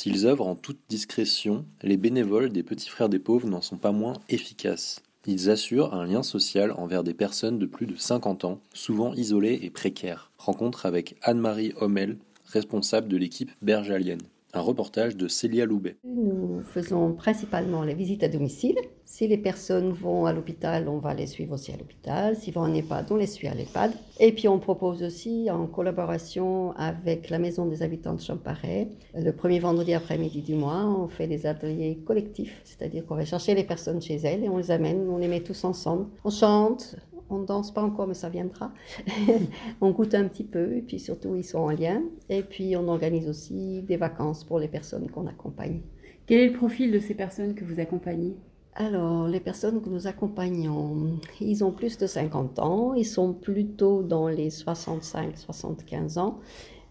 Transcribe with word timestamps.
S'ils 0.00 0.26
œuvrent 0.26 0.46
en 0.46 0.54
toute 0.54 0.78
discrétion, 0.88 1.64
les 1.82 1.96
bénévoles 1.96 2.50
des 2.50 2.62
Petits 2.62 2.88
Frères 2.88 3.08
des 3.08 3.18
Pauvres 3.18 3.48
n'en 3.48 3.60
sont 3.60 3.78
pas 3.78 3.90
moins 3.90 4.12
efficaces. 4.28 5.02
Ils 5.26 5.50
assurent 5.50 5.92
un 5.92 6.06
lien 6.06 6.22
social 6.22 6.70
envers 6.70 7.02
des 7.02 7.14
personnes 7.14 7.58
de 7.58 7.66
plus 7.66 7.86
de 7.86 7.96
50 7.96 8.44
ans, 8.44 8.60
souvent 8.72 9.12
isolées 9.14 9.58
et 9.60 9.70
précaires. 9.70 10.30
Rencontre 10.38 10.86
avec 10.86 11.16
Anne-Marie 11.22 11.72
Hommel, 11.80 12.16
responsable 12.46 13.08
de 13.08 13.16
l'équipe 13.16 13.50
Bergalienne. 13.60 14.22
Un 14.54 14.60
reportage 14.60 15.14
de 15.14 15.28
Célia 15.28 15.66
Loubet. 15.66 15.98
Nous 16.04 16.62
faisons 16.64 17.12
principalement 17.12 17.82
les 17.82 17.92
visites 17.92 18.22
à 18.22 18.28
domicile. 18.28 18.76
Si 19.04 19.28
les 19.28 19.36
personnes 19.36 19.92
vont 19.92 20.24
à 20.24 20.32
l'hôpital, 20.32 20.88
on 20.88 20.98
va 20.98 21.12
les 21.12 21.26
suivre 21.26 21.54
aussi 21.54 21.70
à 21.70 21.76
l'hôpital. 21.76 22.34
S'ils 22.34 22.54
vont 22.54 22.62
en 22.62 22.72
EHPAD, 22.72 23.10
on 23.10 23.16
les 23.16 23.26
suit 23.26 23.46
à 23.46 23.54
l'EHPAD. 23.54 23.92
Et 24.20 24.32
puis 24.32 24.48
on 24.48 24.58
propose 24.58 25.02
aussi, 25.02 25.50
en 25.50 25.66
collaboration 25.66 26.72
avec 26.76 27.28
la 27.28 27.38
Maison 27.38 27.66
des 27.66 27.82
habitants 27.82 28.14
de 28.14 28.20
Champaret, 28.20 28.88
le 29.14 29.32
premier 29.32 29.58
vendredi 29.58 29.92
après-midi 29.92 30.40
du 30.40 30.54
mois, 30.54 30.84
on 30.86 31.08
fait 31.08 31.26
des 31.26 31.44
ateliers 31.44 31.98
collectifs. 32.06 32.62
C'est-à-dire 32.64 33.04
qu'on 33.04 33.16
va 33.16 33.26
chercher 33.26 33.54
les 33.54 33.64
personnes 33.64 34.00
chez 34.00 34.16
elles 34.16 34.44
et 34.44 34.48
on 34.48 34.56
les 34.56 34.70
amène, 34.70 35.08
on 35.10 35.18
les 35.18 35.28
met 35.28 35.40
tous 35.40 35.64
ensemble. 35.64 36.06
On 36.24 36.30
chante, 36.30 36.96
on 37.30 37.42
danse 37.42 37.72
pas 37.72 37.82
encore, 37.82 38.06
mais 38.06 38.14
ça 38.14 38.28
viendra. 38.28 38.72
on 39.80 39.90
goûte 39.90 40.14
un 40.14 40.28
petit 40.28 40.44
peu, 40.44 40.76
et 40.76 40.82
puis 40.82 40.98
surtout, 40.98 41.34
ils 41.34 41.44
sont 41.44 41.58
en 41.58 41.70
lien. 41.70 42.02
Et 42.28 42.42
puis, 42.42 42.76
on 42.76 42.88
organise 42.88 43.28
aussi 43.28 43.82
des 43.82 43.96
vacances 43.96 44.44
pour 44.44 44.58
les 44.58 44.68
personnes 44.68 45.10
qu'on 45.10 45.26
accompagne. 45.26 45.80
Quel 46.26 46.40
est 46.40 46.48
le 46.48 46.56
profil 46.56 46.92
de 46.92 46.98
ces 46.98 47.14
personnes 47.14 47.54
que 47.54 47.64
vous 47.64 47.80
accompagnez? 47.80 48.36
Alors, 48.74 49.26
les 49.26 49.40
personnes 49.40 49.82
que 49.82 49.88
nous 49.88 50.06
accompagnons, 50.06 51.18
ils 51.40 51.64
ont 51.64 51.72
plus 51.72 51.98
de 51.98 52.06
50 52.06 52.58
ans, 52.60 52.94
ils 52.94 53.06
sont 53.06 53.32
plutôt 53.32 54.02
dans 54.02 54.28
les 54.28 54.50
65-75 54.50 56.18
ans. 56.18 56.38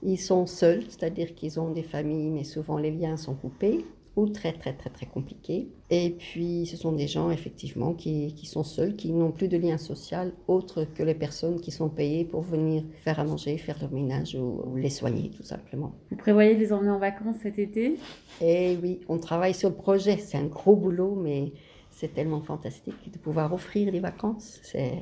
Ils 0.04 0.18
sont 0.18 0.46
seuls, 0.46 0.84
c'est-à-dire 0.90 1.34
qu'ils 1.34 1.60
ont 1.60 1.72
des 1.72 1.84
familles, 1.84 2.30
mais 2.30 2.44
souvent 2.44 2.78
les 2.78 2.92
liens 2.92 3.18
sont 3.18 3.36
coupés 3.36 3.86
ou 4.18 4.28
très 4.28 4.52
très 4.52 4.73
très 4.73 4.90
très 4.90 5.06
compliqué. 5.06 5.70
Et 5.90 6.10
puis 6.10 6.66
ce 6.66 6.76
sont 6.76 6.92
des 6.92 7.08
gens 7.08 7.32
effectivement 7.32 7.94
qui, 7.94 8.34
qui 8.34 8.48
sont 8.48 8.64
seuls, 8.64 8.96
qui 8.96 9.14
n'ont 9.14 9.32
plus 9.32 9.48
de 9.48 9.58
lien 9.58 9.78
social 9.78 10.34
autre 10.48 10.84
que 10.84 11.04
les 11.04 11.14
personnes 11.14 11.62
qui 11.62 11.72
sont 11.72 11.88
payées 11.88 12.26
pour 12.26 12.42
venir 12.42 12.84
faire 13.04 13.20
à 13.20 13.23
manger, 13.23 13.58
faire 13.58 13.78
leur 13.80 13.92
ménage 13.92 14.36
ou, 14.36 14.76
les 14.76 14.90
soigner 14.90 15.30
tout 15.30 15.44
simplement. 15.44 15.94
Vous 16.12 16.18
prévoyez 16.18 16.56
de 16.56 16.60
les 16.60 16.73
emmener 16.73 16.90
en 16.90 17.00
vacances 17.00 17.38
cet 17.44 17.60
été? 17.60 17.98
Eh 18.42 18.78
oui, 18.82 19.00
on 19.08 19.20
travaille 19.20 19.54
sur 19.54 19.70
le 19.70 19.76
projet. 19.76 20.18
C'est 20.18 20.38
un 20.38 20.48
gros 20.48 20.76
boulot, 20.76 21.16
mais 21.16 21.54
c'est 21.92 22.14
tellement 22.14 22.42
fantastique 22.42 23.12
de 23.14 23.18
pouvoir 23.20 23.54
offrir 23.54 23.92
les 23.92 24.00
vacances. 24.00 24.60
C'est 24.64 24.94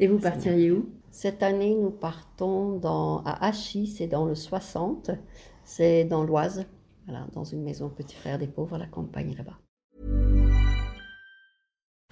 et 0.00 0.06
vous 0.06 0.18
partiriez 0.18 0.70
où? 0.70 0.88
Cette 1.10 1.42
année, 1.42 1.74
nous 1.74 1.90
partons 1.90 2.78
dans, 2.78 3.22
à 3.24 3.46
Achy, 3.46 3.88
c'est 3.88 4.06
dans 4.06 4.24
le 4.24 4.36
60, 4.36 5.10
c'est 5.64 6.04
dans 6.04 6.22
l'Oise. 6.22 6.66
Voilà, 7.08 7.26
dans 7.32 7.44
une 7.44 7.62
maison 7.62 7.88
petit 7.88 8.14
frère 8.14 8.38
des 8.38 8.46
pauvres 8.46 8.76
à 8.76 8.78
la 8.78 8.86
campagne 8.86 9.34
là-bas. 9.36 9.58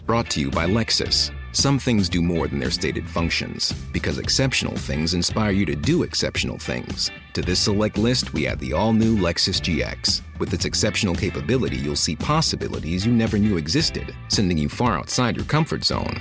Brought 0.07 0.31
to 0.31 0.41
you 0.41 0.51
by 0.51 0.67
Lexus. 0.67 1.33
Some 1.51 1.81
things 1.81 2.09
do 2.09 2.23
more 2.23 2.47
than 2.47 2.61
their 2.61 2.71
stated 2.71 3.09
functions, 3.09 3.73
because 3.93 4.19
exceptional 4.19 4.77
things 4.77 5.15
inspire 5.15 5.51
you 5.51 5.67
to 5.67 5.75
do 5.75 6.05
exceptional 6.05 6.59
things. 6.59 7.11
To 7.35 7.43
this 7.43 7.59
select 7.59 7.99
list, 7.99 8.33
we 8.33 8.47
add 8.47 8.61
the 8.61 8.73
all 8.73 8.93
new 8.93 9.17
Lexus 9.17 9.61
GX. 9.61 10.23
With 10.39 10.55
its 10.55 10.65
exceptional 10.65 11.17
capability, 11.17 11.77
you'll 11.77 11.97
see 11.97 12.15
possibilities 12.15 13.05
you 13.05 13.13
never 13.13 13.37
knew 13.37 13.57
existed, 13.57 14.15
sending 14.29 14.57
you 14.57 14.69
far 14.69 14.97
outside 14.97 15.35
your 15.35 15.47
comfort 15.47 15.83
zone. 15.83 16.21